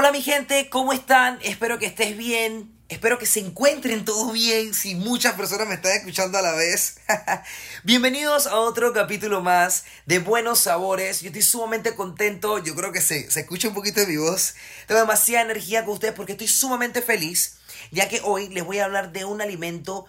[0.00, 1.40] Hola mi gente, ¿cómo están?
[1.42, 2.72] Espero que estés bien.
[2.88, 4.72] Espero que se encuentren todos bien.
[4.72, 7.00] Si muchas personas me están escuchando a la vez.
[7.82, 11.20] Bienvenidos a otro capítulo más de Buenos Sabores.
[11.20, 12.58] Yo estoy sumamente contento.
[12.58, 14.54] Yo creo que se, se escucha un poquito de mi voz.
[14.86, 17.56] Tengo demasiada energía con ustedes porque estoy sumamente feliz.
[17.90, 20.06] Ya que hoy les voy a hablar de un alimento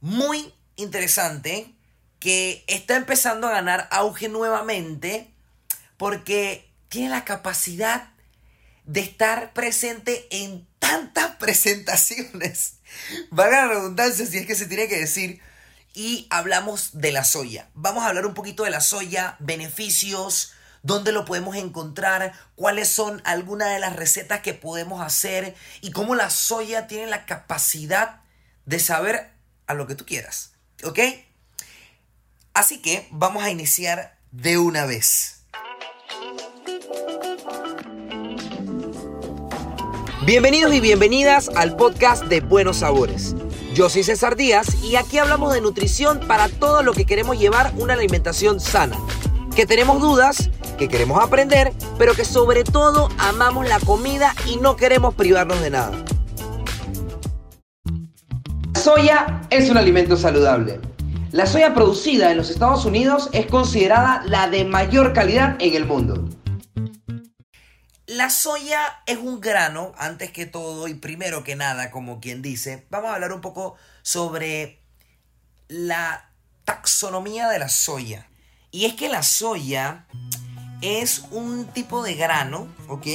[0.00, 1.74] muy interesante
[2.20, 5.30] que está empezando a ganar auge nuevamente
[5.98, 8.09] porque tiene la capacidad
[8.90, 12.78] de estar presente en tantas presentaciones.
[13.30, 15.40] Vaga la redundancia si es que se tiene que decir.
[15.94, 17.68] Y hablamos de la soya.
[17.74, 23.22] Vamos a hablar un poquito de la soya, beneficios, dónde lo podemos encontrar, cuáles son
[23.24, 28.22] algunas de las recetas que podemos hacer y cómo la soya tiene la capacidad
[28.66, 29.30] de saber
[29.68, 30.52] a lo que tú quieras.
[30.82, 30.98] ¿Ok?
[32.54, 35.39] Así que vamos a iniciar de una vez.
[40.26, 43.34] Bienvenidos y bienvenidas al podcast de Buenos Sabores.
[43.72, 47.72] Yo soy César Díaz y aquí hablamos de nutrición para todo lo que queremos llevar
[47.78, 48.98] una alimentación sana.
[49.56, 54.76] Que tenemos dudas, que queremos aprender, pero que sobre todo amamos la comida y no
[54.76, 55.92] queremos privarnos de nada.
[58.78, 60.80] Soya es un alimento saludable.
[61.32, 65.86] La soya producida en los Estados Unidos es considerada la de mayor calidad en el
[65.86, 66.28] mundo.
[68.10, 72.84] La soya es un grano, antes que todo y primero que nada, como quien dice,
[72.90, 74.82] vamos a hablar un poco sobre
[75.68, 76.28] la
[76.64, 78.28] taxonomía de la soya.
[78.72, 80.06] Y es que la soya
[80.80, 83.06] es un tipo de grano, ¿ok?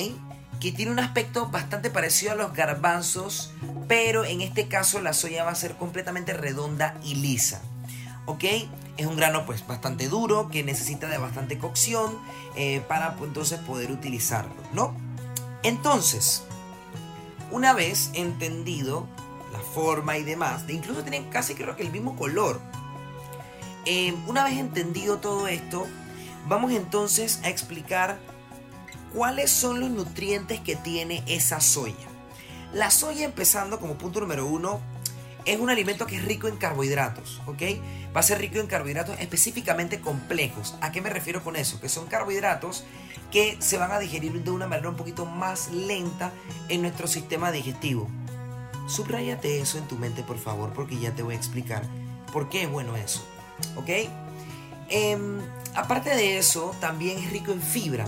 [0.62, 3.52] Que tiene un aspecto bastante parecido a los garbanzos,
[3.90, 7.62] pero en este caso la soya va a ser completamente redonda y lisa.
[8.26, 8.44] ¿ok?
[8.98, 12.18] Es un grano pues bastante duro que necesita de bastante cocción
[12.56, 14.96] eh, para pues, entonces poder utilizarlo, ¿no?
[15.64, 16.44] Entonces,
[17.52, 19.08] una vez entendido
[19.52, 22.60] la forma y demás, de incluso tienen casi creo que el mismo color,
[23.86, 25.86] eh, una vez entendido todo esto,
[26.48, 28.18] vamos entonces a explicar
[29.14, 32.08] cuáles son los nutrientes que tiene esa soya.
[32.74, 34.82] La soya empezando como punto número uno
[35.46, 37.62] es un alimento que es rico en carbohidratos, ¿ok?
[38.16, 40.76] Va a ser rico en carbohidratos específicamente complejos.
[40.82, 41.80] ¿A qué me refiero con eso?
[41.80, 42.84] Que son carbohidratos
[43.32, 46.32] que se van a digerir de una manera un poquito más lenta
[46.68, 48.10] en nuestro sistema digestivo.
[48.88, 51.84] Subrayate eso en tu mente, por favor, porque ya te voy a explicar
[52.32, 53.26] por qué es bueno eso,
[53.76, 53.90] ¿ok?
[54.90, 55.40] Em,
[55.74, 58.06] aparte de eso, también es rico en fibra,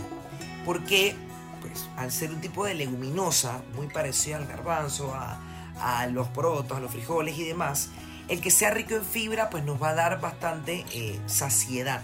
[0.65, 1.15] porque
[1.61, 5.39] pues, al ser un tipo de leguminosa, muy parecido al garbanzo, a,
[5.81, 7.89] a los porotos, a los frijoles y demás,
[8.27, 12.01] el que sea rico en fibra pues nos va a dar bastante eh, saciedad.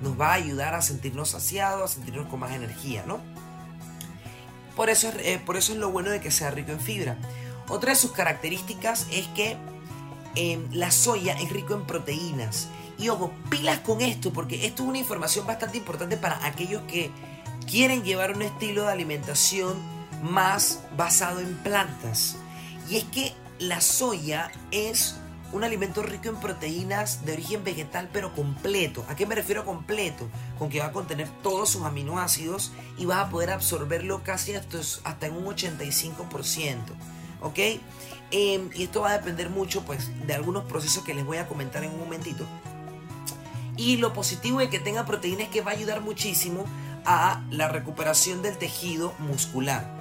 [0.00, 3.20] Nos va a ayudar a sentirnos saciados, a sentirnos con más energía, ¿no?
[4.76, 7.16] Por eso, eh, por eso es lo bueno de que sea rico en fibra.
[7.68, 9.56] Otra de sus características es que
[10.34, 12.68] em, la soya es rico en proteínas.
[12.98, 17.10] Y ojo, pilas con esto, porque esto es una información bastante importante para aquellos que
[17.66, 19.76] quieren llevar un estilo de alimentación
[20.22, 22.36] más basado en plantas.
[22.88, 25.16] Y es que la soya es
[25.52, 29.04] un alimento rico en proteínas de origen vegetal pero completo.
[29.08, 30.28] ¿A qué me refiero completo?
[30.58, 35.26] Con que va a contener todos sus aminoácidos y vas a poder absorberlo casi hasta,
[35.26, 36.76] en un 85%.
[37.42, 37.58] ¿Ok?
[38.32, 41.46] Em, y esto va a depender mucho pues de algunos procesos que les voy a
[41.46, 42.44] comentar en un momentito.
[43.76, 46.64] Y lo positivo de que tenga proteínas es que va a ayudar muchísimo
[47.04, 49.94] a la recuperación del tejido muscular.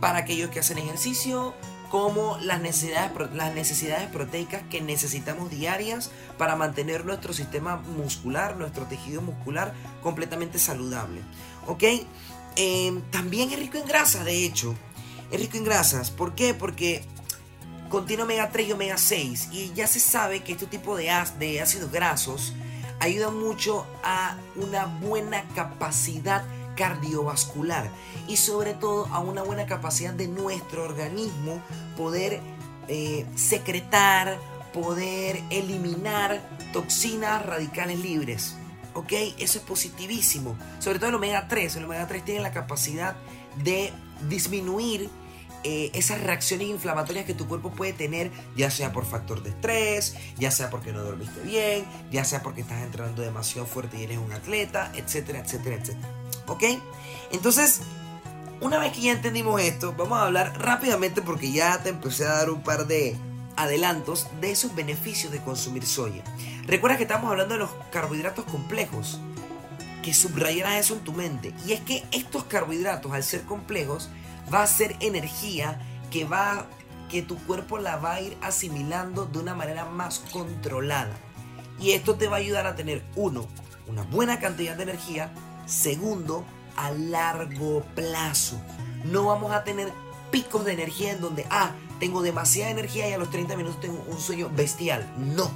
[0.00, 1.54] Para aquellos que hacen ejercicio,
[1.90, 8.86] como las necesidades, las necesidades proteicas que necesitamos diarias para mantener nuestro sistema muscular, nuestro
[8.86, 11.20] tejido muscular completamente saludable.
[11.66, 11.84] ¿Ok?
[12.56, 14.74] Em, también es rico en grasas, de hecho.
[15.30, 16.10] Es rico en grasas.
[16.10, 16.54] ¿Por qué?
[16.54, 17.04] Porque
[17.88, 19.48] contiene omega 3 y omega 6.
[19.52, 22.52] Y ya se sabe que este tipo de, de ácidos grasos
[23.00, 26.44] ayudan mucho a una buena capacidad
[26.76, 27.90] cardiovascular
[28.28, 31.60] y sobre todo a una buena capacidad de nuestro organismo
[31.96, 32.40] poder
[32.88, 34.38] eh, secretar,
[34.72, 36.40] poder eliminar
[36.72, 38.54] toxinas radicales libres.
[38.94, 39.12] ¿Ok?
[39.38, 40.56] Eso es positivísimo.
[40.78, 41.76] Sobre todo el omega 3.
[41.76, 43.14] El omega 3 tiene la capacidad
[43.62, 43.92] de
[44.28, 45.10] disminuir
[45.68, 50.14] eh, esas reacciones inflamatorias que tu cuerpo puede tener, ya sea por factor de estrés,
[50.38, 54.18] ya sea porque no dormiste bien, ya sea porque estás entrenando demasiado fuerte y eres
[54.18, 56.08] un atleta, etcétera, etcétera, etcétera.
[56.46, 56.64] ¿Ok?
[57.32, 57.80] Entonces,
[58.60, 62.32] una vez que ya entendimos esto, vamos a hablar rápidamente porque ya te empecé a
[62.32, 63.16] dar un par de
[63.56, 66.22] adelantos de esos beneficios de consumir soya.
[66.66, 69.20] Recuerda que estamos hablando de los carbohidratos complejos.
[70.02, 71.52] que subrayaras eso en tu mente.
[71.66, 74.08] Y es que estos carbohidratos, al ser complejos,
[74.54, 75.80] va a ser energía
[76.12, 76.68] que va
[77.08, 81.16] que tu cuerpo la va a ir asimilando de una manera más controlada.
[81.80, 83.48] Y esto te va a ayudar a tener, uno,
[83.88, 85.32] una buena cantidad de energía.
[85.66, 86.44] Segundo,
[86.76, 88.60] a largo plazo.
[89.04, 89.92] No vamos a tener
[90.30, 94.04] picos de energía en donde, ah, tengo demasiada energía y a los 30 minutos tengo
[94.08, 95.12] un sueño bestial.
[95.18, 95.50] No.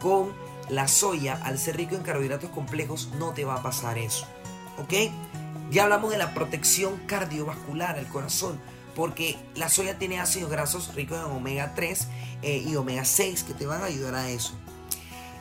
[0.00, 0.32] Con
[0.68, 4.26] la soya, al ser rico en carbohidratos complejos, no te va a pasar eso.
[4.78, 5.10] ¿Ok?
[5.70, 8.58] Ya hablamos de la protección cardiovascular al corazón,
[8.94, 12.08] porque la soya tiene ácidos grasos ricos en omega 3
[12.42, 14.54] eh, y omega 6 que te van a ayudar a eso.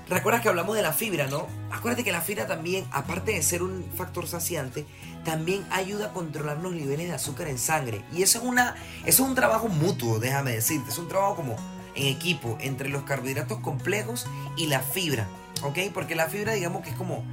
[0.09, 1.47] Recuerdas que hablamos de la fibra, ¿no?
[1.69, 4.85] Acuérdate que la fibra también, aparte de ser un factor saciante,
[5.25, 8.01] también ayuda a controlar los niveles de azúcar en sangre.
[8.13, 8.75] Y eso es, una,
[9.05, 10.91] eso es un trabajo mutuo, déjame decirte.
[10.91, 11.57] Es un trabajo como
[11.95, 15.27] en equipo entre los carbohidratos complejos y la fibra,
[15.63, 15.79] ¿ok?
[15.93, 17.25] Porque la fibra, digamos que es como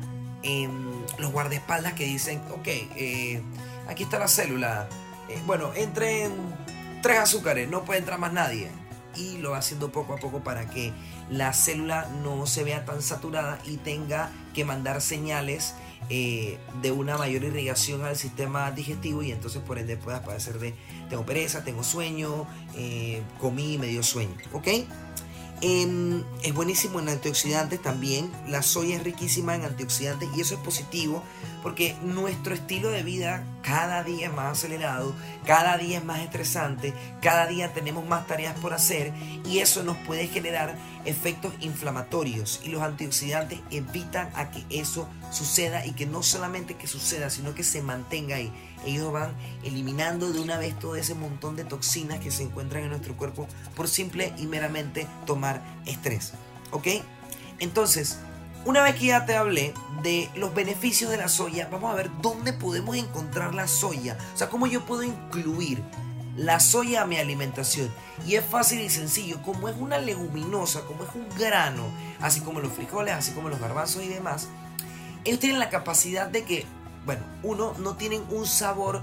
[0.42, 3.42] em, los guardaespaldas que dicen, ok, eh,
[3.88, 4.88] aquí está la célula.
[5.28, 6.32] Eh, bueno, entren
[7.02, 8.68] tres azúcares, no puede entrar más nadie
[9.16, 10.92] y lo va haciendo poco a poco para que
[11.30, 15.74] la célula no se vea tan saturada y tenga que mandar señales
[16.10, 20.74] eh, de una mayor irrigación al sistema digestivo y entonces por ende puedas padecer de
[21.08, 22.46] tengo pereza, tengo sueño,
[22.76, 24.68] eh, comí medio sueño, ¿ok?
[25.60, 28.30] Em, es buenísimo en antioxidantes también.
[28.46, 31.22] La soya es riquísima en antioxidantes y eso es positivo
[31.62, 35.14] porque nuestro estilo de vida cada día es más acelerado,
[35.46, 39.12] cada día es más estresante, cada día tenemos más tareas por hacer
[39.46, 40.76] y eso nos puede generar
[41.06, 46.86] efectos inflamatorios y los antioxidantes evitan a que eso suceda y que no solamente que
[46.86, 48.52] suceda, sino que se mantenga ahí.
[48.84, 49.32] Ellos van
[49.64, 53.48] eliminando de una vez todo ese montón de toxinas que se encuentran en nuestro cuerpo
[53.74, 56.34] por simple y meramente tomar estrés.
[56.70, 56.88] ¿Ok?
[57.60, 58.18] Entonces,
[58.64, 62.10] una vez que ya te hablé de los beneficios de la soya, vamos a ver
[62.22, 64.16] dónde podemos encontrar la soya.
[64.34, 65.82] O sea, cómo yo puedo incluir
[66.36, 67.92] la soya a mi alimentación.
[68.26, 71.84] Y es fácil y sencillo, como es una leguminosa, como es un grano,
[72.20, 74.48] así como los frijoles, así como los garbanzos y demás,
[75.24, 76.66] ellos tienen la capacidad de que,
[77.04, 79.02] bueno, uno, no tienen un sabor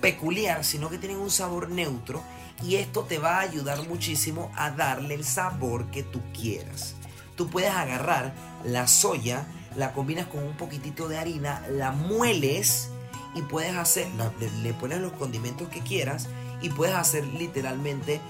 [0.00, 2.22] peculiar, sino que tienen un sabor neutro.
[2.62, 6.96] Y esto te va a ayudar muchísimo a darle el sabor que tú quieras
[7.36, 8.32] tú puedes agarrar
[8.64, 9.46] la soya,
[9.76, 12.90] la combinas con un poquitito de harina, la mueles
[13.34, 14.08] y puedes hacer,
[14.62, 16.28] le, pones los condimentos que quieras
[16.60, 18.20] y puedes hacer literalmente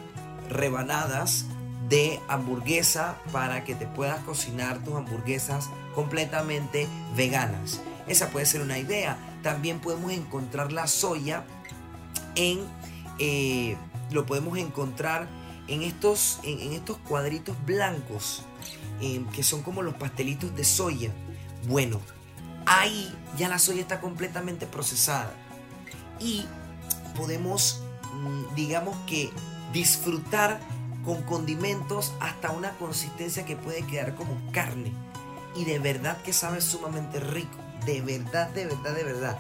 [0.49, 1.47] rebanadas
[1.89, 7.81] de hamburguesa para que te puedas cocinar tus hamburguesas completamente veganas.
[8.07, 9.17] Esa puede ser una idea.
[9.43, 11.45] También podemos encontrar la soya
[12.35, 12.61] en,
[13.19, 13.77] eh,
[14.11, 15.29] lo podemos encontrar
[15.73, 18.45] en estos, en estos cuadritos blancos
[19.03, 21.11] Em, que son como los pastelitos de soya.
[21.67, 22.01] Bueno,
[22.67, 25.35] ahí ya la soya está completamente procesada
[26.21, 26.47] y
[27.17, 27.83] podemos,
[28.15, 29.31] mm, digamos que,
[29.73, 30.61] disfrutar
[31.05, 34.93] con condimentos hasta una consistencia que puede quedar como carne.
[35.57, 37.59] Y de verdad que sabe sumamente rico.
[37.85, 39.39] De verdad, de verdad, de verdad.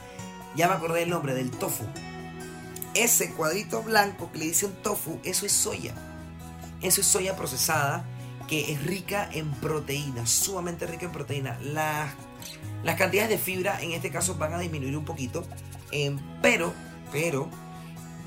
[0.56, 1.84] Ya me acordé del nombre, del tofu.
[2.94, 5.94] Ese cuadrito blanco que le dicen tofu, eso es soya.
[6.82, 8.04] Eso es soya procesada
[8.46, 11.58] que es rica en proteína, sumamente rica en proteína.
[11.62, 12.12] Las,
[12.82, 15.44] las cantidades de fibra en este caso van a disminuir un poquito,
[15.90, 16.72] eh, pero,
[17.10, 17.48] pero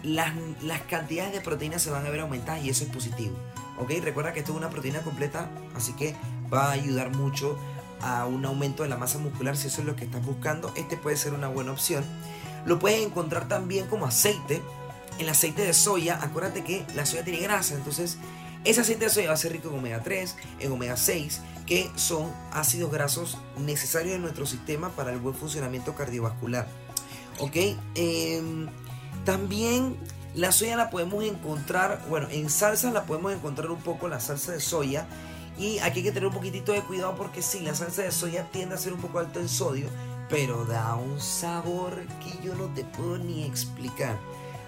[0.04, 3.36] las, las, cantidades de proteína se van a ver aumentadas y eso es positivo.
[3.78, 3.92] ¿Ok?
[4.02, 6.16] Recuerda que esto es una proteína completa, así que
[6.52, 7.58] va a ayudar mucho
[8.02, 10.72] a un aumento de la masa muscular si eso es lo que estás buscando.
[10.76, 12.04] Este puede ser una buena opción.
[12.66, 14.62] Lo puedes encontrar también como aceite.
[15.20, 18.18] El aceite de soya, acuérdate que la soya tiene grasa, entonces
[18.66, 21.90] ese aceite de soya va a ser rico en omega 3, en omega 6, que
[21.96, 26.68] son ácidos grasos necesarios en nuestro sistema para el buen funcionamiento cardiovascular.
[27.40, 27.56] ¿Ok?
[27.96, 28.68] Em,
[29.24, 29.96] también
[30.36, 34.52] la soya la podemos encontrar, bueno, en salsas la podemos encontrar un poco la salsa
[34.52, 35.08] de soya.
[35.58, 38.50] Y aquí hay que tener un poquitito de cuidado porque sí, la salsa de soya
[38.52, 39.88] tiende a ser un poco alto en sodio,
[40.30, 44.18] pero da un sabor que yo no te puedo ni explicar.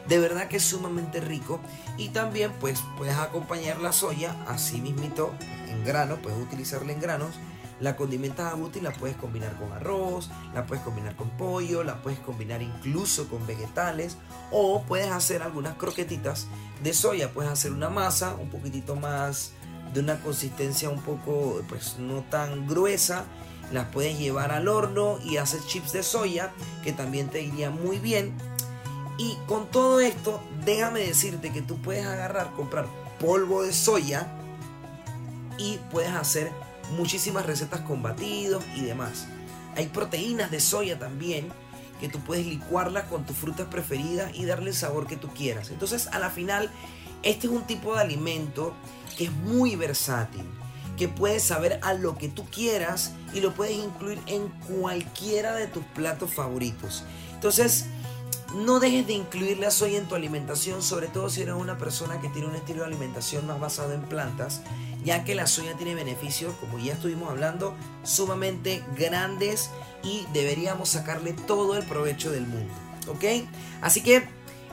[0.08, 1.60] De verdad que es sumamente rico.
[1.98, 5.34] Y también pues puedes acompañar la soya así mismito
[5.68, 7.36] en grano, puedes utilizarla en granos.
[7.80, 11.84] La condimentas a gusto y la puedes combinar con arroz, la puedes combinar con pollo,
[11.84, 14.18] la puedes combinar incluso con vegetales
[14.52, 16.48] o puedes hacer algunas croquetitas
[16.82, 19.52] de soya, puedes hacer una masa un poquitito más
[19.94, 23.26] de una consistencia un poco pues no tan gruesa,
[23.72, 26.52] las puedes llevar al horno y hacer chips de soya
[26.84, 28.34] que también te iría muy bien
[29.18, 32.86] y con todo esto, déjame decirte que tú puedes agarrar, comprar
[33.20, 34.28] polvo de soya
[35.58, 36.52] y puedes hacer
[36.96, 39.28] muchísimas recetas con batidos y demás.
[39.76, 41.52] Hay proteínas de soya también
[42.00, 45.72] que tú puedes licuarlas con tus frutas preferidas y darle el sabor que tú quieras.
[45.72, 46.70] Entonces, a la final,
[47.24, 48.74] este es un tipo de alimento
[49.18, 50.44] que es muy versátil,
[50.96, 54.48] que puedes saber a lo que tú quieras y lo puedes incluir en
[54.80, 57.04] cualquiera de tus platos favoritos.
[57.34, 57.88] Entonces,
[58.56, 62.22] no dejes de incluir la soya en tu alimentación, sobre todo si eres una persona
[62.22, 64.62] que tiene un estilo de alimentación más basado en plantas,
[65.04, 69.70] ya que la soya tiene beneficios, como ya estuvimos hablando, sumamente grandes
[70.04, 72.74] y deberíamos sacarle todo el provecho del mundo.
[73.08, 73.24] ¿Ok?
[73.82, 74.28] Así que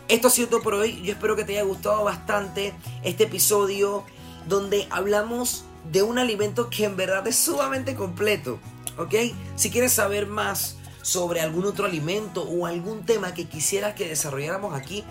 [0.09, 1.03] esto ha sido todo por hoy.
[1.03, 4.05] Yo espero que te haya gustado bastante este episodio
[4.49, 8.59] donde hablamos de un alimento que en verdad es sumamente completo.
[8.99, 9.15] ¿Ok?
[9.57, 14.75] Si quieres saber más sobre algún otro alimento o algún tema que quisieras que desarrolláramos
[14.75, 15.05] aquí,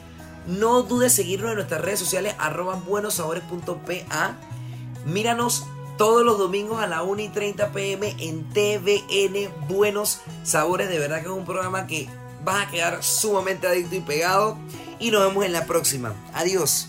[0.47, 4.35] no dudes seguirnos en nuestras redes sociales arroba buenosabores.pa.
[5.05, 5.65] Míranos
[5.97, 10.89] todos los domingos a la 1 y 30 pm en TVN Buenos Sabores.
[10.89, 12.09] De verdad que es un programa que
[12.43, 14.57] vas a quedar sumamente adicto y pegado.
[14.99, 16.15] Y nos vemos en la próxima.
[16.33, 16.87] Adiós.